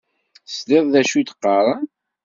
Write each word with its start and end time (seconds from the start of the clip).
Tesliḍ 0.47 0.85
d 0.93 0.95
acu 1.01 1.15
i 1.19 1.23
d-qqaṛen? 1.23 1.83